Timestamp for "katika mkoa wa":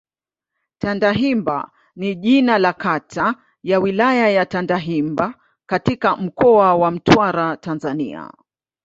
5.65-6.91